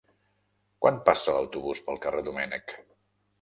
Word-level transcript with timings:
Quan 0.85 0.97
passa 1.09 1.35
l'autobús 1.35 1.83
pel 1.91 2.01
carrer 2.07 2.25
Domènech? 2.31 2.75